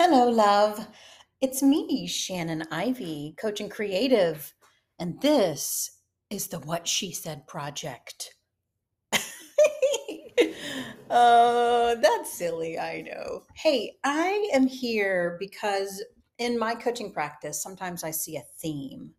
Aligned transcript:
Hello, 0.00 0.28
love. 0.28 0.86
It's 1.40 1.60
me, 1.60 2.06
Shannon 2.06 2.62
Ivey, 2.70 3.34
coach 3.36 3.60
and 3.60 3.68
creative, 3.68 4.54
and 5.00 5.20
this 5.20 5.90
is 6.30 6.46
the 6.46 6.60
What 6.60 6.86
She 6.86 7.10
Said 7.10 7.48
project. 7.48 8.36
oh, 11.10 11.96
that's 12.00 12.32
silly, 12.32 12.78
I 12.78 13.00
know. 13.00 13.42
Hey, 13.56 13.96
I 14.04 14.48
am 14.54 14.68
here 14.68 15.36
because 15.40 16.00
in 16.38 16.56
my 16.60 16.76
coaching 16.76 17.12
practice, 17.12 17.60
sometimes 17.60 18.04
I 18.04 18.12
see 18.12 18.36
a 18.36 18.44
theme, 18.60 19.14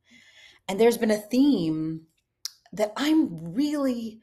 and 0.70 0.80
there's 0.80 0.98
been 0.98 1.12
a 1.12 1.18
theme 1.18 2.04
that 2.72 2.94
I'm 2.96 3.54
really 3.54 4.22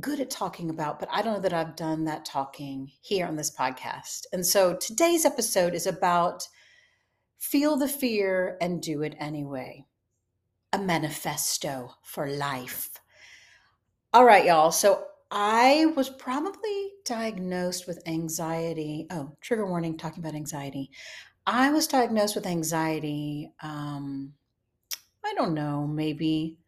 good 0.00 0.20
at 0.20 0.30
talking 0.30 0.70
about, 0.70 1.00
but 1.00 1.08
I 1.10 1.22
don't 1.22 1.34
know 1.34 1.40
that 1.40 1.52
I've 1.52 1.76
done 1.76 2.04
that 2.04 2.24
talking 2.24 2.90
here 3.00 3.26
on 3.26 3.36
this 3.36 3.50
podcast. 3.50 4.26
And 4.32 4.44
so 4.44 4.76
today's 4.76 5.24
episode 5.24 5.74
is 5.74 5.86
about 5.86 6.46
feel 7.38 7.76
the 7.76 7.88
fear 7.88 8.56
and 8.60 8.82
do 8.82 9.02
it 9.02 9.16
anyway. 9.18 9.84
A 10.72 10.78
manifesto 10.78 11.94
for 12.02 12.28
life. 12.28 12.90
All 14.12 14.24
right, 14.24 14.44
y'all. 14.44 14.70
So 14.70 15.04
I 15.30 15.86
was 15.96 16.08
probably 16.08 16.92
diagnosed 17.04 17.86
with 17.86 18.06
anxiety. 18.06 19.06
Oh, 19.10 19.36
trigger 19.40 19.66
warning, 19.66 19.96
talking 19.96 20.22
about 20.22 20.34
anxiety. 20.34 20.90
I 21.46 21.70
was 21.70 21.86
diagnosed 21.86 22.34
with 22.34 22.46
anxiety. 22.46 23.52
Um, 23.62 24.34
I 25.24 25.34
don't 25.34 25.54
know, 25.54 25.86
maybe 25.86 26.58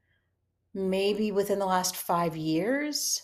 maybe 0.75 1.33
within 1.33 1.59
the 1.59 1.67
last 1.67 1.97
five 1.97 2.37
years. 2.37 3.23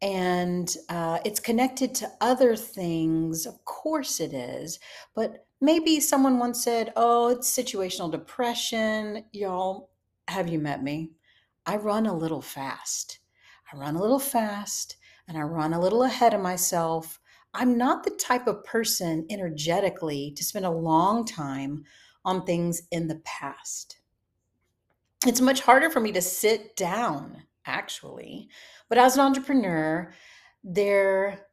And 0.00 0.72
uh, 0.88 1.18
it's 1.24 1.40
connected 1.40 1.94
to 1.96 2.10
other 2.20 2.54
things. 2.54 3.46
Of 3.46 3.64
course 3.64 4.20
it 4.20 4.32
is. 4.32 4.78
But 5.14 5.46
maybe 5.60 5.98
someone 6.00 6.38
once 6.38 6.62
said, 6.62 6.92
oh, 6.94 7.28
it's 7.28 7.50
situational 7.50 8.10
depression. 8.10 9.24
Y'all, 9.32 9.90
have 10.28 10.48
you 10.48 10.58
met 10.58 10.82
me? 10.82 11.10
I 11.66 11.76
run 11.76 12.06
a 12.06 12.16
little 12.16 12.42
fast. 12.42 13.18
I 13.72 13.76
run 13.76 13.96
a 13.96 14.00
little 14.00 14.20
fast 14.20 14.96
and 15.26 15.36
I 15.36 15.42
run 15.42 15.74
a 15.74 15.80
little 15.80 16.04
ahead 16.04 16.32
of 16.32 16.40
myself. 16.40 17.20
I'm 17.54 17.76
not 17.76 18.04
the 18.04 18.10
type 18.10 18.46
of 18.46 18.64
person 18.64 19.26
energetically 19.30 20.32
to 20.36 20.44
spend 20.44 20.64
a 20.64 20.70
long 20.70 21.24
time 21.26 21.84
on 22.24 22.44
things 22.44 22.82
in 22.90 23.08
the 23.08 23.20
past 23.24 23.97
it's 25.26 25.40
much 25.40 25.60
harder 25.60 25.90
for 25.90 26.00
me 26.00 26.12
to 26.12 26.22
sit 26.22 26.76
down 26.76 27.42
actually 27.66 28.48
but 28.88 28.98
as 28.98 29.14
an 29.14 29.20
entrepreneur 29.20 30.12
there 30.64 31.46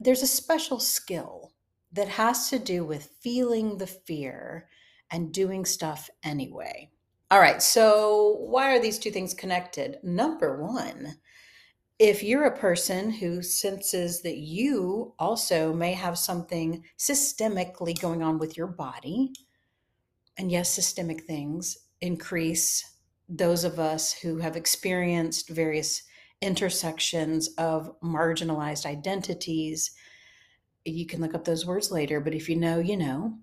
there's 0.00 0.22
a 0.22 0.26
special 0.26 0.80
skill 0.80 1.52
that 1.92 2.08
has 2.08 2.48
to 2.50 2.58
do 2.58 2.84
with 2.84 3.14
feeling 3.20 3.78
the 3.78 3.86
fear 3.86 4.68
and 5.10 5.32
doing 5.32 5.64
stuff 5.64 6.08
anyway. 6.24 6.90
All 7.30 7.40
right 7.40 7.62
so 7.62 8.36
why 8.40 8.74
are 8.74 8.80
these 8.80 8.98
two 8.98 9.10
things 9.10 9.34
connected? 9.34 9.98
Number 10.02 10.62
one 10.62 11.14
if 11.98 12.22
you're 12.22 12.46
a 12.46 12.58
person 12.58 13.10
who 13.10 13.42
senses 13.42 14.22
that 14.22 14.38
you 14.38 15.14
also 15.20 15.72
may 15.72 15.92
have 15.92 16.18
something 16.18 16.82
systemically 16.98 18.00
going 18.00 18.22
on 18.22 18.38
with 18.38 18.56
your 18.56 18.66
body 18.66 19.32
and 20.36 20.50
yes 20.50 20.70
systemic 20.70 21.22
things 21.24 21.76
increase 22.00 22.91
those 23.28 23.64
of 23.64 23.78
us 23.78 24.12
who 24.12 24.38
have 24.38 24.56
experienced 24.56 25.48
various 25.48 26.02
intersections 26.40 27.48
of 27.56 27.98
marginalized 28.02 28.84
identities. 28.84 29.92
You 30.84 31.06
can 31.06 31.20
look 31.20 31.34
up 31.34 31.44
those 31.44 31.64
words 31.64 31.90
later, 31.90 32.20
but 32.20 32.34
if 32.34 32.48
you 32.48 32.56
know, 32.56 32.78
you 32.78 32.96
know. 32.96 33.38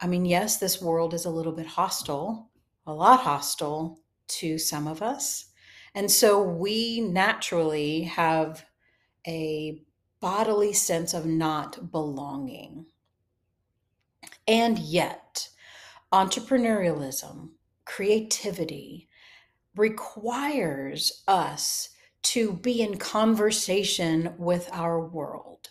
I 0.00 0.06
mean, 0.06 0.24
yes, 0.24 0.58
this 0.58 0.80
world 0.80 1.14
is 1.14 1.24
a 1.24 1.30
little 1.30 1.52
bit 1.52 1.66
hostile, 1.66 2.50
a 2.86 2.92
lot 2.94 3.20
hostile 3.20 4.00
to 4.28 4.58
some 4.58 4.86
of 4.86 5.02
us. 5.02 5.46
And 5.94 6.10
so 6.10 6.42
we 6.42 7.00
naturally 7.00 8.02
have 8.04 8.64
a 9.26 9.82
bodily 10.20 10.72
sense 10.72 11.12
of 11.12 11.26
not 11.26 11.90
belonging. 11.90 12.86
And 14.48 14.78
yet, 14.78 15.48
entrepreneurialism, 16.12 17.50
creativity 17.84 19.08
requires 19.76 21.22
us 21.26 21.90
to 22.22 22.52
be 22.52 22.82
in 22.82 22.98
conversation 22.98 24.34
with 24.38 24.68
our 24.72 25.06
world. 25.06 25.68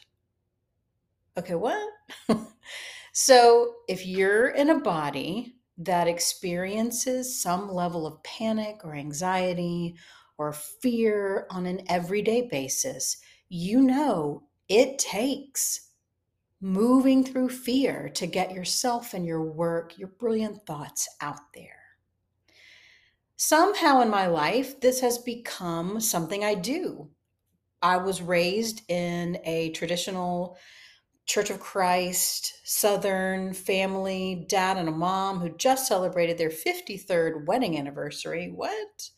Okay, 1.38 1.56
what? 1.56 1.88
so 3.14 3.74
if 3.88 4.06
you're 4.06 4.50
in 4.50 4.70
a 4.70 4.80
body 4.80 5.56
that 5.78 6.08
experiences 6.08 7.42
some 7.42 7.72
level 7.72 8.06
of 8.06 8.22
panic 8.24 8.82
or 8.84 8.96
anxiety 8.96 9.96
or 10.38 10.52
fear 10.52 11.48
on 11.50 11.66
an 11.66 11.82
everyday 11.88 12.48
basis, 12.50 13.18
you 13.48 13.82
know 13.82 14.44
it 14.68 15.00
takes 15.00 15.90
moving 16.60 17.24
through 17.24 17.50
fear 17.50 18.10
to 18.10 18.28
get 18.28 18.54
yourself 18.54 19.14
and 19.14 19.26
your 19.26 19.42
work, 19.42 19.98
your 19.98 20.10
brilliant 20.20 20.66
thoughts 20.66 21.08
out 21.22 21.40
there 21.56 21.81
somehow 23.42 24.02
in 24.02 24.10
my 24.10 24.28
life, 24.28 24.80
this 24.82 25.02
has 25.02 25.18
become 25.18 26.00
something 26.00 26.44
I 26.44 26.54
do. 26.54 27.10
I 27.82 27.98
was 27.98 28.22
raised 28.22 28.84
in 28.88 29.40
a 29.44 29.72
traditional 29.72 30.60
Church 31.26 31.50
of 31.50 31.60
Christ, 31.60 32.54
Southern 32.64 33.54
family, 33.54 34.46
dad 34.48 34.78
and 34.78 34.88
a 34.88 34.92
mom 34.92 35.40
who 35.40 35.50
just 35.58 35.88
celebrated 35.88 36.38
their 36.38 36.52
53rd 36.52 37.48
wedding 37.48 37.80
anniversary. 37.80 38.52
What? 38.54 39.10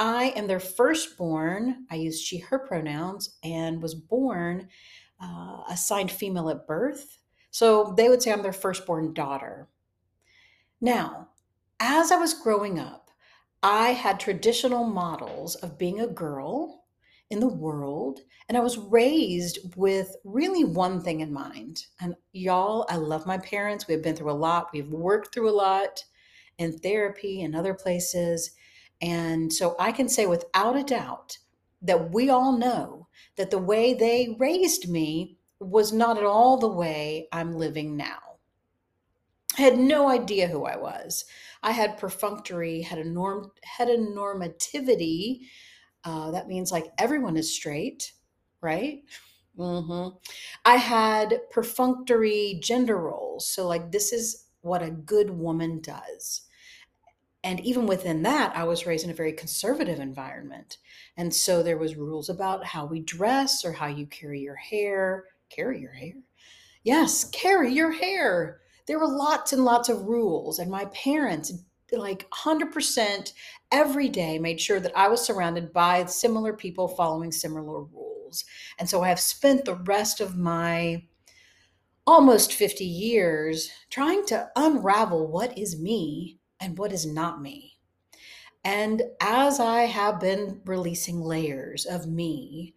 I 0.00 0.32
am 0.34 0.48
their 0.48 0.58
firstborn. 0.58 1.86
I 1.92 1.94
use 1.94 2.20
she, 2.20 2.38
her 2.38 2.58
pronouns 2.58 3.38
and 3.44 3.80
was 3.80 3.94
born 3.94 4.66
uh, 5.22 5.62
assigned 5.68 6.10
female 6.10 6.50
at 6.50 6.66
birth. 6.66 7.18
So 7.52 7.94
they 7.96 8.08
would 8.08 8.20
say 8.20 8.32
I'm 8.32 8.42
their 8.42 8.52
firstborn 8.52 9.14
daughter. 9.14 9.68
Now, 10.80 11.28
as 11.78 12.10
I 12.10 12.16
was 12.16 12.34
growing 12.34 12.80
up, 12.80 13.03
I 13.64 13.92
had 13.92 14.20
traditional 14.20 14.84
models 14.84 15.54
of 15.54 15.78
being 15.78 15.98
a 15.98 16.06
girl 16.06 16.84
in 17.30 17.40
the 17.40 17.48
world, 17.48 18.20
and 18.46 18.58
I 18.58 18.60
was 18.60 18.76
raised 18.76 19.74
with 19.74 20.14
really 20.22 20.64
one 20.64 21.00
thing 21.00 21.20
in 21.20 21.32
mind. 21.32 21.86
And 21.98 22.14
y'all, 22.32 22.84
I 22.90 22.96
love 22.96 23.24
my 23.24 23.38
parents. 23.38 23.88
We've 23.88 24.02
been 24.02 24.16
through 24.16 24.32
a 24.32 24.32
lot, 24.32 24.68
we've 24.74 24.90
worked 24.90 25.32
through 25.32 25.48
a 25.48 25.56
lot 25.56 26.04
in 26.58 26.76
therapy 26.76 27.40
and 27.40 27.56
other 27.56 27.72
places. 27.72 28.50
And 29.00 29.50
so 29.50 29.76
I 29.78 29.92
can 29.92 30.10
say 30.10 30.26
without 30.26 30.76
a 30.76 30.84
doubt 30.84 31.38
that 31.80 32.12
we 32.12 32.28
all 32.28 32.58
know 32.58 33.08
that 33.36 33.50
the 33.50 33.56
way 33.56 33.94
they 33.94 34.36
raised 34.38 34.90
me 34.90 35.38
was 35.58 35.90
not 35.90 36.18
at 36.18 36.24
all 36.24 36.58
the 36.58 36.68
way 36.68 37.28
I'm 37.32 37.56
living 37.56 37.96
now. 37.96 38.33
I 39.58 39.62
had 39.62 39.78
no 39.78 40.08
idea 40.08 40.48
who 40.48 40.64
I 40.64 40.76
was. 40.76 41.24
I 41.62 41.72
had 41.72 41.98
perfunctory, 41.98 42.82
had 42.82 42.98
a 42.98 43.08
norm, 43.08 43.52
heteronormativity. 43.78 45.40
Uh, 46.04 46.30
that 46.32 46.48
means 46.48 46.72
like 46.72 46.86
everyone 46.98 47.36
is 47.36 47.54
straight, 47.54 48.12
right? 48.60 49.02
Mm-hmm. 49.58 50.16
I 50.64 50.76
had 50.76 51.40
perfunctory 51.50 52.60
gender 52.62 52.98
roles. 52.98 53.46
So, 53.46 53.66
like, 53.66 53.92
this 53.92 54.12
is 54.12 54.46
what 54.62 54.82
a 54.82 54.90
good 54.90 55.30
woman 55.30 55.80
does. 55.80 56.42
And 57.44 57.60
even 57.60 57.86
within 57.86 58.22
that, 58.22 58.56
I 58.56 58.64
was 58.64 58.86
raised 58.86 59.04
in 59.04 59.10
a 59.10 59.14
very 59.14 59.32
conservative 59.32 60.00
environment. 60.00 60.78
And 61.16 61.32
so 61.32 61.62
there 61.62 61.78
was 61.78 61.94
rules 61.94 62.30
about 62.30 62.64
how 62.64 62.86
we 62.86 63.00
dress 63.00 63.64
or 63.64 63.72
how 63.72 63.86
you 63.86 64.06
carry 64.06 64.40
your 64.40 64.56
hair. 64.56 65.24
Carry 65.50 65.80
your 65.80 65.92
hair? 65.92 66.14
Yes, 66.82 67.24
carry 67.24 67.72
your 67.72 67.92
hair 67.92 68.60
there 68.86 68.98
were 68.98 69.08
lots 69.08 69.52
and 69.52 69.64
lots 69.64 69.88
of 69.88 70.06
rules 70.06 70.58
and 70.58 70.70
my 70.70 70.84
parents 70.86 71.52
like 71.92 72.28
100% 72.30 73.32
every 73.70 74.08
day 74.08 74.38
made 74.38 74.60
sure 74.60 74.80
that 74.80 74.96
I 74.96 75.08
was 75.08 75.24
surrounded 75.24 75.72
by 75.72 76.04
similar 76.06 76.52
people 76.52 76.88
following 76.88 77.32
similar 77.32 77.82
rules. 77.82 78.44
And 78.78 78.88
so 78.88 79.02
I 79.02 79.08
have 79.08 79.20
spent 79.20 79.64
the 79.64 79.76
rest 79.76 80.20
of 80.20 80.36
my 80.36 81.04
almost 82.06 82.52
50 82.52 82.84
years 82.84 83.70
trying 83.90 84.26
to 84.26 84.48
unravel 84.56 85.26
what 85.26 85.56
is 85.56 85.80
me 85.80 86.38
and 86.60 86.76
what 86.76 86.92
is 86.92 87.06
not 87.06 87.40
me. 87.40 87.78
And 88.64 89.02
as 89.20 89.60
I 89.60 89.82
have 89.82 90.20
been 90.20 90.60
releasing 90.64 91.20
layers 91.20 91.84
of 91.84 92.06
me, 92.06 92.74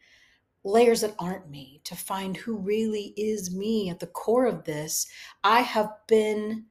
layers 0.67 1.01
that 1.01 1.15
aren't 1.17 1.49
me, 1.49 1.81
to 1.85 1.95
find 1.95 2.35
who 2.35 2.57
really 2.57 3.13
is 3.15 3.55
me 3.55 3.89
at 3.89 3.99
the 3.99 4.07
core 4.07 4.45
of 4.45 4.65
this, 4.65 5.07
I 5.43 5.61
have 5.61 5.91
been 6.07 6.65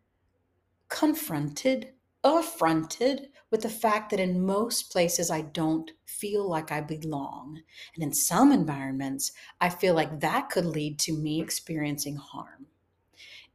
confronted, 0.88 1.92
affronted 2.22 3.28
with 3.50 3.62
the 3.62 3.70
fact 3.70 4.10
that 4.10 4.20
in 4.20 4.44
most 4.44 4.92
places 4.92 5.30
I 5.30 5.40
don't 5.40 5.90
feel 6.04 6.48
like 6.48 6.70
I 6.70 6.80
belong. 6.80 7.62
And 7.94 8.04
in 8.04 8.12
some 8.12 8.52
environments, 8.52 9.32
I 9.60 9.70
feel 9.70 9.94
like 9.94 10.20
that 10.20 10.50
could 10.50 10.66
lead 10.66 10.98
to 11.00 11.16
me 11.16 11.40
experiencing 11.40 12.16
harm. 12.16 12.66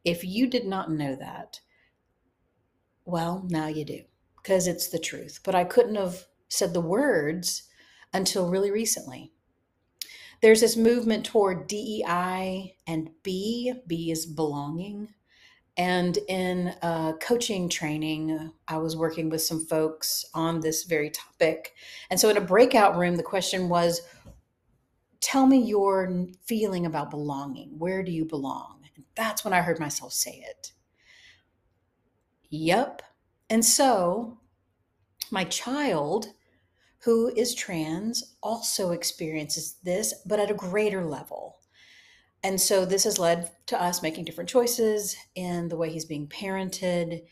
If 0.03 0.23
you 0.23 0.47
did 0.47 0.65
not 0.65 0.91
know 0.91 1.15
that, 1.15 1.59
well, 3.05 3.45
now 3.47 3.67
you 3.67 3.85
do, 3.85 4.01
because 4.37 4.67
it's 4.67 4.89
the 4.89 4.99
truth. 4.99 5.41
But 5.44 5.53
I 5.53 5.65
couldn't 5.65 5.95
have 5.95 6.25
said 6.47 6.73
the 6.73 6.81
words 6.81 7.63
until 8.13 8.49
really 8.49 8.71
recently. 8.71 9.33
There's 10.41 10.61
this 10.61 10.75
movement 10.75 11.25
toward 11.25 11.67
DEI 11.67 12.75
and 12.88 13.09
B. 13.23 13.73
B 13.88 14.11
is 14.11 14.25
belonging. 14.25 15.09
And 15.77 16.17
in 16.27 16.75
uh, 16.81 17.13
coaching 17.13 17.69
training, 17.69 18.51
I 18.67 18.77
was 18.77 18.97
working 18.97 19.29
with 19.29 19.41
some 19.41 19.65
folks 19.65 20.25
on 20.33 20.59
this 20.59 20.83
very 20.83 21.09
topic. 21.09 21.73
And 22.09 22.19
so 22.19 22.29
in 22.29 22.38
a 22.38 22.41
breakout 22.41 22.97
room, 22.97 23.15
the 23.15 23.23
question 23.23 23.69
was 23.69 24.01
Tell 25.21 25.45
me 25.45 25.59
your 25.59 26.27
feeling 26.44 26.87
about 26.87 27.11
belonging. 27.11 27.77
Where 27.77 28.01
do 28.01 28.11
you 28.11 28.25
belong? 28.25 28.81
And 28.95 29.05
that's 29.15 29.45
when 29.45 29.53
I 29.53 29.61
heard 29.61 29.79
myself 29.79 30.13
say 30.13 30.44
it. 30.49 30.71
Yep. 32.49 33.03
And 33.49 33.63
so 33.63 34.39
my 35.29 35.44
child, 35.45 36.27
who 37.03 37.31
is 37.36 37.56
trans, 37.56 38.36
also 38.44 38.92
experiences 38.92 39.77
this, 39.83 40.13
but 40.25 40.39
at 40.39 40.51
a 40.51 40.56
greater 40.56 41.03
level. 41.03 41.57
And 42.44 42.59
so 42.59 42.86
this 42.86 43.03
has 43.03 43.19
led 43.19 43.51
to 43.68 43.81
us 43.81 44.01
making 44.01 44.25
different 44.25 44.50
choices 44.50 45.15
in 45.36 45.68
the 45.68 45.77
way 45.77 45.92
he's 45.92 46.06
being 46.06 46.27
parented. 46.27 47.24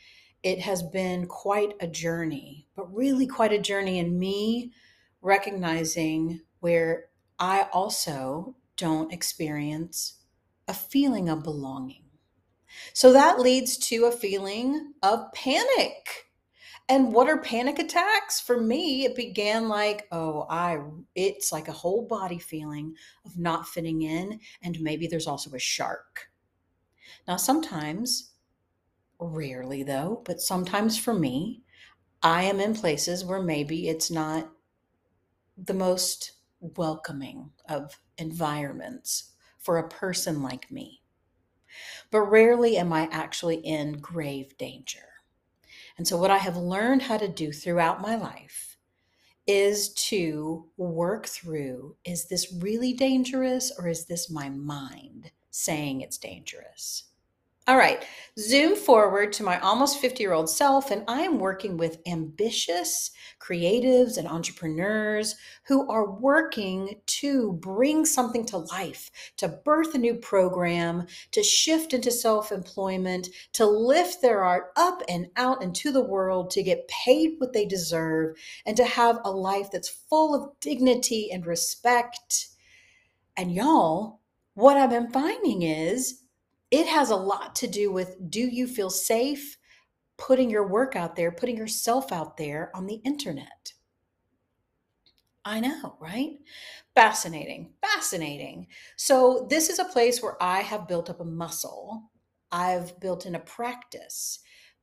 It 0.44 0.60
has 0.60 0.84
been 0.84 1.28
quite 1.28 1.74
a 1.80 1.88
journey, 1.88 2.68
but 2.76 2.94
really 2.94 3.28
quite 3.28 3.54
a 3.54 3.60
journey 3.60 4.00
in 4.00 4.18
me 4.18 4.72
recognizing 5.22 6.42
where 6.60 7.06
I 7.38 7.68
also 7.72 8.56
don't 8.78 9.12
experience 9.12 10.20
a 10.68 10.74
feeling 10.74 11.30
of 11.30 11.44
belonging. 11.44 12.04
So 12.94 13.12
that 13.14 13.40
leads 13.40 13.78
to 13.90 14.06
a 14.06 14.12
feeling 14.12 14.94
of 15.02 15.32
panic. 15.34 16.29
And 16.90 17.14
what 17.14 17.30
are 17.30 17.40
panic 17.40 17.78
attacks? 17.80 18.40
For 18.42 18.60
me, 18.60 19.06
it 19.06 19.16
began 19.16 19.70
like, 19.70 20.08
oh, 20.12 20.48
I 20.50 20.80
it's 21.16 21.52
like 21.52 21.68
a 21.68 21.74
whole 21.74 22.08
body 22.08 22.40
feeling 22.40 22.96
of 23.26 23.38
not 23.38 23.68
fitting 23.68 24.02
in 24.02 24.40
and 24.64 24.82
maybe 24.82 25.08
there's 25.08 25.28
also 25.28 25.52
a 25.52 25.60
shark. 25.60 26.30
Now 27.28 27.38
sometimes 27.38 28.32
rarely 29.20 29.84
though, 29.84 30.24
but 30.26 30.42
sometimes 30.42 30.98
for 30.98 31.14
me, 31.14 31.62
I 32.24 32.44
am 32.44 32.60
in 32.60 32.74
places 32.74 33.24
where 33.24 33.42
maybe 33.42 33.88
it's 33.88 34.12
not 34.12 34.50
the 35.58 35.74
most 35.74 36.34
welcoming 36.60 37.52
of 37.70 38.00
environments 38.18 39.34
for 39.60 39.78
a 39.78 39.88
person 39.90 40.42
like 40.42 40.72
me 40.72 41.02
but 42.12 42.22
rarely 42.22 42.78
am 42.78 42.92
I 42.92 43.08
actually 43.12 43.58
in 43.58 43.94
grave 44.00 44.58
danger. 44.58 45.00
And 46.00 46.08
so, 46.08 46.16
what 46.16 46.32
I 46.32 46.38
have 46.38 46.56
learned 46.56 47.02
how 47.02 47.18
to 47.18 47.28
do 47.28 47.52
throughout 47.52 48.00
my 48.00 48.16
life 48.16 48.78
is 49.46 49.90
to 49.96 50.70
work 50.78 51.28
through 51.28 51.98
is 52.06 52.30
this 52.30 52.54
really 52.54 52.94
dangerous 52.94 53.70
or 53.78 53.90
is 53.90 54.06
this 54.06 54.30
my 54.30 54.48
mind 54.48 55.32
saying 55.52 56.00
it's 56.00 56.18
dangerous? 56.18 57.09
All 57.70 57.78
right, 57.78 58.04
zoom 58.40 58.76
forward 58.76 59.32
to 59.34 59.44
my 59.44 59.60
almost 59.60 60.00
50 60.00 60.24
year 60.24 60.34
old 60.34 60.50
self, 60.50 60.90
and 60.90 61.04
I 61.08 61.22
am 61.22 61.38
working 61.38 61.78
with 61.78 62.02
ambitious 62.08 63.12
creatives 63.40 64.18
and 64.18 64.28
entrepreneurs 64.28 65.36
who 65.68 65.88
are 65.88 66.10
working 66.10 66.96
to 67.06 67.54
bring 67.54 68.08
something 68.08 68.44
to 68.48 68.58
life, 68.58 69.12
to 69.38 69.50
birth 69.50 69.94
a 69.94 70.00
new 70.00 70.16
program, 70.16 71.06
to 71.30 71.44
shift 71.44 71.94
into 71.94 72.10
self 72.10 72.52
employment, 72.52 73.28
to 73.54 73.68
lift 73.68 74.24
their 74.24 74.44
art 74.44 74.72
up 74.76 75.04
and 75.08 75.28
out 75.36 75.62
into 75.62 75.92
the 75.92 76.04
world, 76.04 76.50
to 76.50 76.64
get 76.64 76.88
paid 76.88 77.36
what 77.38 77.54
they 77.54 77.68
deserve, 77.68 78.36
and 78.66 78.78
to 78.78 78.84
have 78.84 79.20
a 79.24 79.30
life 79.30 79.70
that's 79.70 79.90
full 80.10 80.34
of 80.34 80.60
dignity 80.60 81.30
and 81.32 81.46
respect. 81.46 82.48
And 83.38 83.54
y'all, 83.54 84.22
what 84.56 84.76
I've 84.76 84.90
been 84.90 85.12
finding 85.12 85.62
is 85.62 86.24
it 86.72 86.88
has 86.88 87.10
a 87.10 87.16
lot 87.16 87.56
to 87.56 87.68
do 87.68 87.92
with 87.92 88.30
do 88.30 88.42
you 88.42 88.68
feel 88.68 88.90
safe 88.90 89.58
putting 90.18 90.50
your 90.50 90.68
work 90.68 90.96
out 90.96 91.16
there, 91.16 91.32
putting 91.32 91.58
yourself 91.58 92.12
out 92.12 92.38
there 92.38 92.72
on 92.76 92.86
the 92.86 93.02
internet? 93.06 93.74
I 95.46 95.60
know, 95.62 95.96
right? 96.00 96.38
Fascinating, 96.94 97.74
fascinating. 97.82 98.68
So, 98.98 99.48
this 99.50 99.70
is 99.70 99.80
a 99.80 99.86
place 99.86 100.22
where 100.22 100.42
I 100.44 100.60
have 100.62 100.88
built 100.88 101.10
up 101.10 101.22
a 101.22 101.26
muscle. 101.26 102.12
I've 102.52 103.00
built 103.00 103.26
in 103.26 103.36
a 103.36 103.40
practice. 103.40 104.40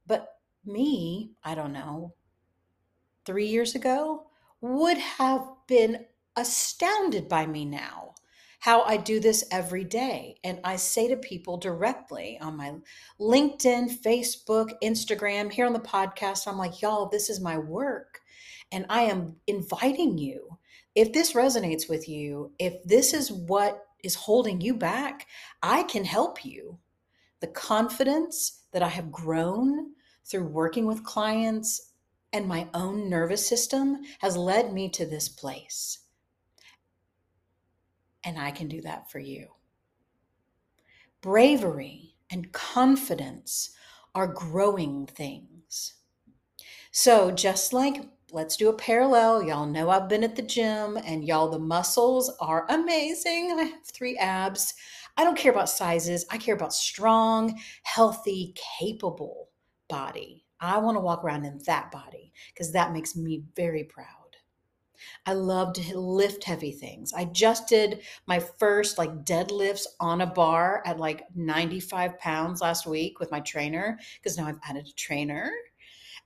But 0.07 0.29
me, 0.65 1.33
I 1.45 1.55
don't 1.55 1.73
know, 1.73 2.15
three 3.25 3.47
years 3.47 3.75
ago 3.75 4.29
would 4.61 4.99
have 4.99 5.47
been 5.67 6.07
astounded 6.37 7.29
by 7.29 7.47
me 7.47 7.65
now 7.65 8.15
how 8.67 8.83
I 8.83 8.97
do 8.97 9.21
this 9.21 9.45
every 9.53 9.85
day. 9.85 10.41
And 10.43 10.59
I 10.65 10.75
say 10.75 11.07
to 11.07 11.17
people 11.17 11.57
directly 11.57 12.37
on 12.41 12.57
my 12.57 12.75
LinkedIn, 13.21 14.03
Facebook, 14.03 14.73
Instagram, 14.83 15.53
here 15.53 15.67
on 15.67 15.73
the 15.73 15.79
podcast, 15.79 16.49
I'm 16.49 16.59
like, 16.59 16.83
y'all, 16.83 17.09
this 17.09 17.31
is 17.31 17.39
my 17.39 17.59
work. 17.59 18.23
And 18.73 18.85
I 18.91 19.03
am 19.03 19.37
inviting 19.47 20.19
you. 20.19 20.59
If 20.97 21.13
this 21.13 21.35
resonates 21.35 21.89
with 21.89 22.09
you, 22.09 22.55
if 22.59 22.83
this 22.83 23.15
is 23.15 23.31
what 23.31 23.87
is 24.03 24.17
holding 24.17 24.61
you 24.61 24.75
back, 24.75 25.29
I 25.63 25.85
can 25.85 26.05
help 26.05 26.45
you. 26.45 26.81
The 27.39 27.47
confidence 27.47 28.65
that 28.73 28.83
I 28.83 28.89
have 28.89 29.13
grown 29.13 29.93
through 30.25 30.49
working 30.49 30.87
with 30.87 31.05
clients 31.05 31.93
and 32.33 32.49
my 32.49 32.67
own 32.75 33.09
nervous 33.09 33.47
system 33.47 34.01
has 34.19 34.37
led 34.37 34.73
me 34.73 34.89
to 34.89 35.07
this 35.07 35.29
place 35.29 36.01
and 38.25 38.39
I 38.39 38.51
can 38.51 38.69
do 38.69 38.81
that 38.83 39.11
for 39.11 39.19
you. 39.19 39.49
Bravery 41.21 42.15
and 42.31 42.53
confidence 42.53 43.71
are 44.15 44.27
growing 44.27 45.07
things. 45.07 45.95
So, 46.91 47.31
just 47.31 47.73
like 47.73 48.03
let's 48.33 48.57
do 48.57 48.69
a 48.69 48.73
parallel. 48.73 49.43
Y'all 49.43 49.67
know 49.67 49.91
I've 49.91 50.09
been 50.09 50.25
at 50.25 50.37
the 50.37 50.43
gym, 50.43 50.97
and 50.97 51.25
y'all, 51.25 51.49
the 51.49 51.59
muscles 51.59 52.31
are 52.41 52.67
amazing. 52.69 53.57
I 53.59 53.63
have 53.65 53.85
three 53.85 54.17
abs. 54.17 54.75
I 55.17 55.25
don't 55.25 55.39
care 55.39 55.53
about 55.53 55.71
sizes, 55.71 56.27
I 56.31 56.37
care 56.37 56.55
about 56.55 56.75
strong, 56.75 57.59
healthy, 57.85 58.55
capable 58.79 59.49
body. 59.89 60.45
I 60.61 60.79
want 60.79 60.97
to 60.97 61.01
walk 61.01 61.25
around 61.25 61.45
in 61.45 61.61
that 61.67 61.91
body 61.91 62.33
because 62.53 62.73
that 62.73 62.93
makes 62.93 63.17
me 63.17 63.45
very 63.55 63.85
proud. 63.85 64.26
I 65.25 65.33
love 65.33 65.73
to 65.75 65.99
lift 65.99 66.45
heavy 66.45 66.73
things. 66.73 67.13
I 67.13 67.25
just 67.27 67.69
did 67.69 68.03
my 68.27 68.39
first 68.39 68.99
like 68.99 69.25
deadlifts 69.25 69.87
on 70.01 70.21
a 70.21 70.27
bar 70.27 70.83
at 70.85 70.99
like 70.99 71.25
95 71.35 72.19
pounds 72.19 72.61
last 72.61 72.87
week 72.87 73.21
with 73.21 73.31
my 73.31 73.41
trainer 73.41 73.99
because 74.17 74.37
now 74.37 74.47
I've 74.47 74.61
added 74.69 74.89
a 74.89 74.93
trainer. 74.93 75.51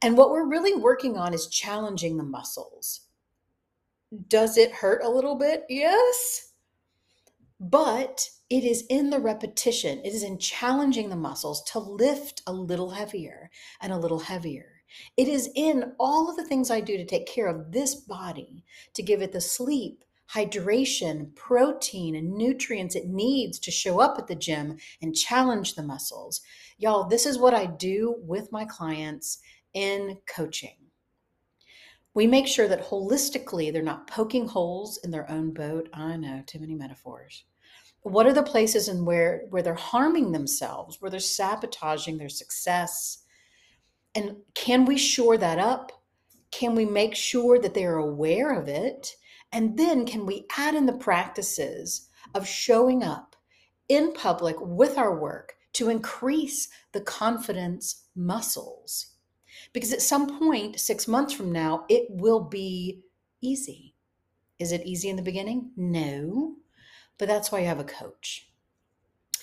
And 0.03 0.17
what 0.17 0.31
we're 0.31 0.49
really 0.49 0.75
working 0.75 1.17
on 1.17 1.35
is 1.35 1.49
challenging 1.49 2.17
the 2.17 2.25
muscles. 2.25 3.03
Does 4.29 4.57
it 4.57 4.73
hurt 4.73 5.05
a 5.05 5.11
little 5.11 5.37
bit? 5.37 5.65
Yes. 5.69 6.53
But 7.61 8.31
it 8.49 8.65
is 8.65 8.85
in 8.89 9.11
the 9.11 9.21
repetition, 9.21 10.01
it 10.01 10.13
is 10.13 10.23
in 10.23 10.39
challenging 10.39 11.09
the 11.09 11.17
muscles 11.17 11.63
to 11.65 11.79
lift 11.79 12.43
a 12.47 12.53
little 12.53 12.91
heavier 12.91 13.51
and 13.81 13.93
a 13.93 13.99
little 13.99 14.19
heavier 14.19 14.80
it 15.17 15.29
is 15.29 15.51
in 15.55 15.93
all 15.99 16.29
of 16.29 16.37
the 16.37 16.45
things 16.45 16.71
I 16.71 16.81
do 16.81 16.97
to 16.97 17.05
take 17.05 17.27
care 17.27 17.47
of 17.47 17.73
this 17.73 17.95
body, 17.95 18.65
to 18.95 19.03
give 19.03 19.23
it 19.23 19.33
the 19.33 19.41
sleep, 19.41 20.05
hydration, 20.33 21.35
protein, 21.35 22.15
and 22.15 22.33
nutrients 22.33 22.95
it 22.95 23.09
needs 23.09 23.59
to 23.59 23.71
show 23.71 24.01
up 24.01 24.19
at 24.19 24.27
the 24.27 24.35
gym 24.35 24.77
and 25.03 25.17
challenge 25.17 25.75
the 25.75 25.83
muscles. 25.83 26.41
Y'all, 26.79 27.09
this 27.09 27.27
is 27.27 27.39
what 27.39 27.55
I 27.55 27.67
do 27.67 28.17
with 28.19 28.53
my 28.53 28.65
clients 28.65 29.39
in 29.75 30.19
coaching. 30.27 30.77
We 32.15 32.27
make 32.27 32.47
sure 32.47 32.69
that 32.69 32.89
holistically 32.89 33.73
they're 33.73 33.83
not 33.83 34.07
poking 34.07 34.49
holes 34.49 34.99
in 35.05 35.11
their 35.11 35.31
own 35.31 35.53
boat. 35.53 35.89
I 35.93 36.17
know, 36.17 36.43
too 36.47 36.59
many 36.59 36.75
metaphors. 36.75 37.45
What 38.03 38.27
are 38.27 38.33
the 38.33 38.43
places 38.43 38.89
and 38.89 39.07
where 39.07 39.43
where 39.51 39.63
they're 39.63 39.75
harming 39.75 40.33
themselves, 40.33 41.01
where 41.01 41.11
they're 41.11 41.21
sabotaging 41.21 42.19
their 42.19 42.29
success? 42.29 43.25
And 44.15 44.37
can 44.55 44.85
we 44.85 44.99
shore 44.99 45.37
that 45.39 45.59
up? 45.59 45.93
Can 46.51 46.75
we 46.75 46.85
make 46.85 47.15
sure 47.15 47.59
that 47.61 47.75
they're 47.75 47.97
aware 47.97 48.53
of 48.59 48.69
it? 48.69 49.17
And 49.53 49.77
then 49.77 50.07
can 50.07 50.27
we 50.27 50.47
add 50.57 50.75
in 50.75 50.87
the 50.87 50.93
practices 50.93 52.09
of 52.35 52.47
showing 52.47 53.03
up 53.03 53.37
in 53.89 54.13
public 54.13 54.57
with 54.61 54.99
our 54.99 55.19
work 55.19 55.55
to 55.75 55.89
increase 55.89 56.69
the 56.93 57.01
confidence 57.01 58.05
muscles? 58.15 59.15
Because 59.73 59.93
at 59.93 60.03
some 60.03 60.39
point, 60.39 60.81
six 60.81 61.07
months 61.07 61.33
from 61.33 61.53
now, 61.53 61.85
it 61.89 62.07
will 62.09 62.41
be 62.41 63.05
easy. 63.41 63.95
Is 64.59 64.73
it 64.73 64.85
easy 64.85 65.09
in 65.09 65.17
the 65.17 65.23
beginning? 65.23 65.71
No, 65.77 66.57
but 67.19 67.29
that's 67.29 67.53
why 67.53 67.61
you 67.61 67.67
have 67.67 67.81
a 67.81 67.85
coach. 67.85 68.49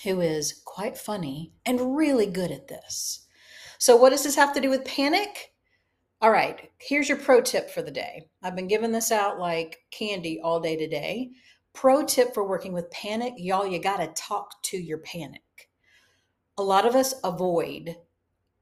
who 0.04 0.22
is 0.22 0.62
quite 0.66 0.98
funny 0.98 1.54
and 1.66 1.98
really 1.98 2.26
good 2.28 2.52
at 2.52 2.68
this. 2.68 3.27
So, 3.80 3.96
what 3.96 4.10
does 4.10 4.24
this 4.24 4.36
have 4.36 4.54
to 4.54 4.62
do 4.62 4.70
with 4.70 4.86
panic? 4.86 5.54
All 6.20 6.32
right, 6.32 6.72
here's 6.80 7.08
your 7.08 7.20
pro 7.20 7.42
tip 7.42 7.70
for 7.70 7.82
the 7.84 7.92
day. 7.92 8.30
I've 8.42 8.56
been 8.56 8.68
giving 8.68 8.92
this 8.92 9.12
out 9.12 9.40
like 9.40 9.78
candy 9.92 10.40
all 10.44 10.60
day 10.60 10.76
today. 10.76 11.30
Pro 11.74 12.04
tip 12.04 12.34
for 12.34 12.48
working 12.48 12.74
with 12.74 12.90
panic 12.90 13.34
y'all, 13.38 13.68
you 13.68 13.80
got 13.80 13.98
to 13.98 14.22
talk 14.22 14.62
to 14.64 14.78
your 14.78 14.98
panic. 15.00 15.42
A 16.58 16.64
lot 16.64 16.88
of 16.88 16.96
us 16.96 17.14
avoid 17.24 17.96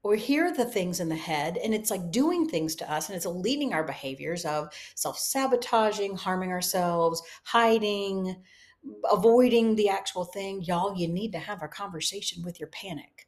or 0.02 0.14
hear 0.14 0.52
the 0.52 0.66
things 0.66 1.00
in 1.00 1.08
the 1.08 1.16
head, 1.16 1.56
and 1.56 1.74
it's 1.74 1.90
like 1.90 2.12
doing 2.12 2.46
things 2.46 2.76
to 2.76 2.92
us, 2.92 3.08
and 3.08 3.16
it's 3.16 3.26
leading 3.26 3.72
our 3.72 3.82
behaviors 3.82 4.44
of 4.44 4.68
self 4.94 5.18
sabotaging, 5.18 6.14
harming 6.14 6.52
ourselves, 6.52 7.22
hiding, 7.42 8.36
avoiding 9.10 9.74
the 9.74 9.88
actual 9.88 10.24
thing. 10.24 10.62
Y'all, 10.62 10.96
you 10.96 11.08
need 11.08 11.32
to 11.32 11.38
have 11.38 11.62
a 11.62 11.68
conversation 11.68 12.44
with 12.44 12.60
your 12.60 12.68
panic. 12.68 13.25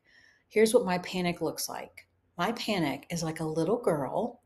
Here's 0.49 0.73
what 0.73 0.85
my 0.85 0.99
panic 0.99 1.41
looks 1.41 1.69
like 1.69 2.09
my 2.39 2.53
panic 2.53 3.05
is 3.11 3.25
like 3.25 3.41
a 3.41 3.45
little 3.45 3.79
girl, 3.83 4.43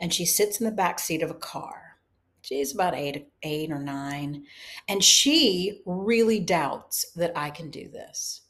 and 0.00 0.12
she 0.12 0.24
sits 0.24 0.58
in 0.58 0.64
the 0.64 0.72
back 0.72 0.98
seat 0.98 1.22
of 1.22 1.30
a 1.30 1.34
car. 1.34 1.98
She's 2.40 2.72
about 2.72 2.94
eight, 2.94 3.28
eight 3.42 3.70
or 3.70 3.78
nine, 3.78 4.44
and 4.88 5.04
she 5.04 5.82
really 5.84 6.40
doubts 6.40 7.12
that 7.12 7.32
I 7.36 7.50
can 7.50 7.70
do 7.70 7.88
this. 7.90 8.42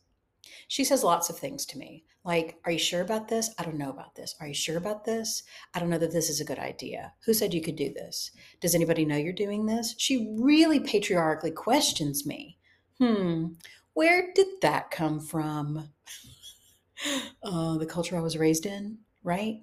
She 0.69 0.85
says 0.85 1.03
lots 1.03 1.31
of 1.31 1.39
things 1.39 1.67
to 1.67 1.79
me, 1.79 2.05
like, 2.25 2.59
Are 2.65 2.73
you 2.73 2.79
sure 2.79 3.01
about 3.01 3.29
this? 3.29 3.51
I 3.59 3.65
don't 3.65 3.79
know 3.79 3.91
about 3.91 4.15
this. 4.15 4.37
Are 4.41 4.47
you 4.47 4.55
sure 4.55 4.77
about 4.77 5.05
this? 5.05 5.43
I 5.75 5.81
don't 5.81 5.91
know 5.91 5.99
that 5.99 6.13
this 6.13 6.29
is 6.29 6.41
a 6.41 6.45
good 6.45 6.59
idea. 6.59 7.13
Who 7.25 7.35
said 7.35 7.55
you 7.55 7.63
could 7.63 7.77
do 7.77 7.93
this? 7.93 8.31
Does 8.61 8.75
anybody 8.75 9.05
know 9.05 9.17
you're 9.17 9.33
doing 9.33 9.67
this? 9.67 9.95
She 9.99 10.35
really 10.39 10.79
patriarchally 10.79 11.53
questions 11.53 12.27
me. 12.27 12.59
Hmm, 12.99 13.47
where 13.95 14.33
did 14.35 14.61
that 14.63 14.91
come 14.91 15.21
from? 15.21 15.91
Uh, 17.47 17.79
the 17.79 17.87
culture 17.87 18.17
I 18.17 18.21
was 18.21 18.37
raised 18.37 18.67
in, 18.67 18.99
right? 19.23 19.63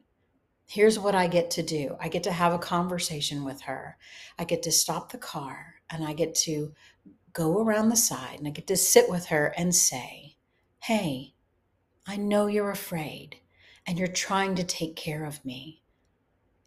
Here's 0.66 0.98
what 0.98 1.16
I 1.16 1.28
get 1.28 1.52
to 1.52 1.64
do 1.64 1.98
I 2.00 2.08
get 2.08 2.24
to 2.24 2.32
have 2.32 2.54
a 2.54 2.60
conversation 2.60 3.44
with 3.44 3.62
her. 3.62 3.98
I 4.40 4.46
get 4.46 4.64
to 4.64 4.72
stop 4.72 5.12
the 5.12 5.18
car 5.18 5.76
and 5.90 6.06
I 6.06 6.14
get 6.14 6.36
to 6.36 6.74
go 7.34 7.62
around 7.62 7.90
the 7.90 7.96
side 7.96 8.40
and 8.40 8.48
I 8.48 8.52
get 8.52 8.68
to 8.68 8.78
sit 8.78 9.10
with 9.10 9.28
her 9.28 9.54
and 9.58 9.76
say, 9.76 10.38
Hey, 10.80 11.34
I 12.08 12.18
know 12.18 12.48
you're 12.48 12.72
afraid 12.72 13.38
and 13.86 13.98
you're 13.98 14.08
trying 14.08 14.56
to 14.56 14.64
take 14.64 14.96
care 14.96 15.26
of 15.26 15.44
me. 15.44 15.84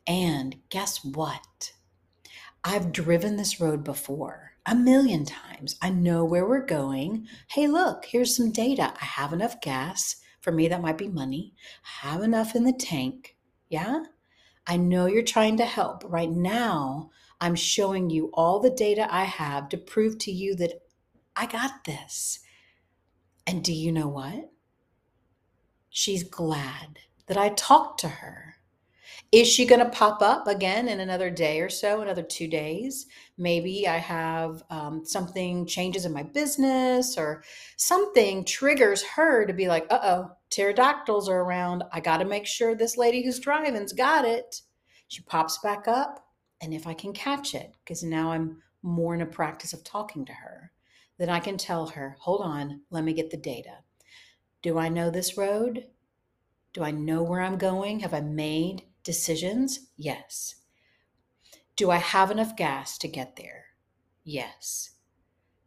And 0.06 0.56
guess 0.68 1.04
what? 1.04 1.72
I've 2.62 2.92
driven 2.92 3.36
this 3.36 3.60
road 3.60 3.84
before 3.84 4.52
a 4.66 4.74
million 4.74 5.24
times. 5.24 5.76
I 5.80 5.90
know 5.90 6.24
where 6.24 6.46
we're 6.46 6.66
going. 6.66 7.28
Hey, 7.48 7.68
look, 7.68 8.06
here's 8.06 8.36
some 8.36 8.50
data. 8.50 8.92
I 9.00 9.04
have 9.04 9.32
enough 9.32 9.60
gas. 9.60 10.16
For 10.46 10.52
me, 10.52 10.68
that 10.68 10.80
might 10.80 10.96
be 10.96 11.08
money. 11.08 11.54
Have 11.82 12.22
enough 12.22 12.54
in 12.54 12.62
the 12.62 12.72
tank. 12.72 13.34
Yeah? 13.68 14.04
I 14.64 14.76
know 14.76 15.06
you're 15.06 15.24
trying 15.24 15.56
to 15.56 15.64
help. 15.64 16.04
Right 16.06 16.30
now, 16.30 17.10
I'm 17.40 17.56
showing 17.56 18.10
you 18.10 18.30
all 18.32 18.60
the 18.60 18.70
data 18.70 19.08
I 19.10 19.24
have 19.24 19.68
to 19.70 19.76
prove 19.76 20.18
to 20.18 20.30
you 20.30 20.54
that 20.54 20.84
I 21.34 21.46
got 21.46 21.82
this. 21.82 22.38
And 23.44 23.64
do 23.64 23.72
you 23.72 23.90
know 23.90 24.06
what? 24.06 24.52
She's 25.90 26.22
glad 26.22 27.00
that 27.26 27.36
I 27.36 27.48
talked 27.48 27.98
to 28.02 28.08
her 28.08 28.56
is 29.32 29.48
she 29.48 29.66
going 29.66 29.80
to 29.80 29.90
pop 29.90 30.22
up 30.22 30.46
again 30.46 30.88
in 30.88 31.00
another 31.00 31.30
day 31.30 31.60
or 31.60 31.68
so, 31.68 32.00
another 32.00 32.22
two 32.22 32.46
days? 32.48 33.06
Maybe 33.36 33.88
I 33.88 33.96
have 33.96 34.62
um, 34.70 35.04
something 35.04 35.66
changes 35.66 36.06
in 36.06 36.12
my 36.12 36.22
business 36.22 37.18
or 37.18 37.42
something 37.76 38.44
triggers 38.44 39.02
her 39.02 39.44
to 39.44 39.52
be 39.52 39.68
like, 39.68 39.86
uh 39.90 39.98
oh, 40.02 40.35
pterodactyls 40.50 41.28
are 41.28 41.40
around. 41.40 41.84
I 41.92 42.00
got 42.00 42.18
to 42.18 42.24
make 42.24 42.46
sure 42.46 42.74
this 42.74 42.96
lady 42.96 43.24
who's 43.24 43.40
driving's 43.40 43.92
got 43.92 44.24
it. 44.24 44.62
She 45.08 45.22
pops 45.22 45.58
back 45.58 45.86
up. 45.88 46.26
And 46.60 46.72
if 46.72 46.86
I 46.86 46.94
can 46.94 47.12
catch 47.12 47.54
it, 47.54 47.74
because 47.84 48.02
now 48.02 48.32
I'm 48.32 48.62
more 48.82 49.14
in 49.14 49.20
a 49.20 49.26
practice 49.26 49.72
of 49.72 49.84
talking 49.84 50.24
to 50.24 50.32
her, 50.32 50.72
then 51.18 51.28
I 51.28 51.40
can 51.40 51.58
tell 51.58 51.86
her, 51.86 52.16
hold 52.20 52.40
on, 52.42 52.82
let 52.90 53.04
me 53.04 53.12
get 53.12 53.30
the 53.30 53.36
data. 53.36 53.78
Do 54.62 54.78
I 54.78 54.88
know 54.88 55.10
this 55.10 55.36
road? 55.36 55.84
Do 56.72 56.82
I 56.82 56.90
know 56.90 57.22
where 57.22 57.40
I'm 57.40 57.58
going? 57.58 58.00
Have 58.00 58.14
I 58.14 58.20
made 58.20 58.84
Decisions? 59.06 59.86
Yes. 59.96 60.56
Do 61.76 61.92
I 61.92 61.98
have 61.98 62.32
enough 62.32 62.56
gas 62.56 62.98
to 62.98 63.06
get 63.06 63.36
there? 63.36 63.66
Yes. 64.24 64.95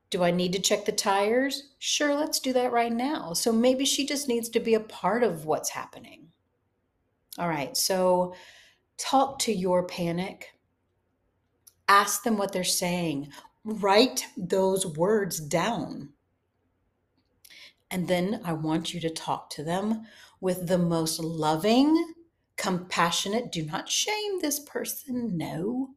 Do 0.10 0.24
I 0.24 0.32
need 0.32 0.54
to 0.54 0.60
check 0.60 0.86
the 0.86 0.92
tires? 0.92 1.70
Sure, 1.78 2.16
let's 2.16 2.39
do 2.39 2.51
that 2.54 2.72
right 2.72 2.92
now. 2.92 3.34
So 3.34 3.51
maybe 3.51 3.86
she 3.86 4.06
just 4.06 4.28
needs 4.28 4.50
to 4.50 4.60
be 4.60 4.74
a 4.74 4.80
part 4.80 5.24
of 5.24 5.46
what's 5.46 5.70
happening. 5.70 6.30
All 7.38 7.48
right, 7.48 7.78
so 7.78 8.34
talk 8.98 9.39
to 9.39 9.54
your 9.54 9.86
panic. 9.86 10.54
Ask 11.88 12.24
them 12.24 12.38
what 12.38 12.51
they're 12.51 12.63
saying. 12.63 13.30
Write 13.63 14.25
those 14.36 14.86
words 14.86 15.39
down. 15.39 16.10
And 17.92 18.08
then 18.08 18.42
I 18.44 18.54
want 18.54 18.94
you 18.94 19.00
to 19.01 19.10
talk 19.10 19.50
to 19.51 19.63
them 19.63 20.06
with 20.42 20.68
the 20.68 20.78
most 20.78 21.20
loving, 21.20 22.13
compassionate. 22.56 23.51
Do 23.51 23.63
not 23.63 23.89
shame 23.89 24.39
this 24.42 24.60
person. 24.60 25.38
No. 25.38 25.92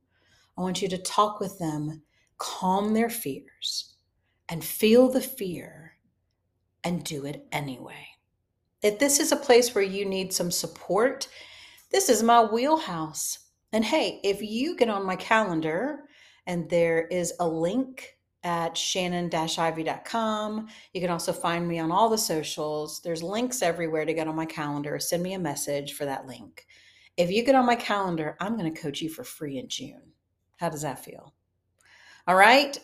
I 0.57 0.61
want 0.61 0.83
you 0.83 0.89
to 0.89 0.99
talk 0.99 1.41
with 1.41 1.59
them, 1.59 2.03
calm 2.39 2.95
their 2.95 3.11
fears, 3.11 3.92
and 4.53 4.63
feel 4.63 5.09
the 5.09 5.19
fear 5.23 5.95
and 6.85 7.03
do 7.05 7.25
it 7.25 7.47
anyway. 7.53 8.07
If 8.83 8.99
this 8.99 9.19
is 9.19 9.33
a 9.33 9.37
place 9.37 9.75
where 9.75 9.83
you 9.83 10.05
need 10.05 10.31
some 10.31 10.51
support, 10.51 11.27
this 11.91 12.11
is 12.11 12.23
my 12.23 12.45
wheelhouse. 12.45 13.39
And 13.73 13.83
hey, 13.83 14.21
if 14.23 14.43
you 14.43 14.77
get 14.77 14.91
on 14.91 15.07
my 15.07 15.17
calendar 15.17 16.01
and 16.47 16.69
there 16.69 17.07
is 17.07 17.33
a 17.41 17.49
link 17.49 18.19
at 18.45 18.77
shannon-ivey.com. 18.77 20.69
You 20.93 21.01
can 21.01 21.11
also 21.11 21.33
find 21.33 21.67
me 21.67 21.79
on 21.79 21.91
all 21.91 22.11
the 22.11 22.19
socials. 22.19 23.01
There's 23.01 23.23
links 23.23 23.63
everywhere 23.63 24.05
to 24.05 24.13
get 24.13 24.29
on 24.29 24.37
my 24.37 24.45
calendar. 24.45 24.99
Send 24.99 25.23
me 25.23 25.33
a 25.33 25.39
message 25.39 25.95
for 25.95 26.05
that 26.05 26.27
link. 26.27 26.67
If 27.17 27.31
you 27.31 27.43
get 27.43 27.55
on 27.55 27.65
my 27.65 27.77
calendar, 27.77 28.37
I'm 28.39 28.59
going 28.59 28.71
to 28.71 28.83
coach 28.83 29.01
you 29.01 29.09
for 29.09 29.25
free 29.25 29.57
in 29.57 29.69
June. 29.69 30.13
How 30.59 30.69
does 30.69 30.83
that 30.83 31.03
feel? 31.03 31.33
All 32.27 32.35
right, 32.35 32.79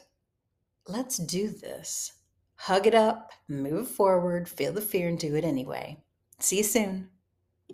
let's 0.89 1.19
do 1.19 1.49
this. 1.49 2.15
Hug 2.57 2.87
it 2.87 2.95
up, 2.95 3.31
move 3.47 3.89
forward, 3.89 4.49
feel 4.49 4.73
the 4.73 4.81
fear, 4.81 5.09
and 5.09 5.19
do 5.19 5.37
it 5.37 5.45
anyway. 5.45 5.99
See 6.41 6.59
you 6.59 6.65
soon. 6.65 7.11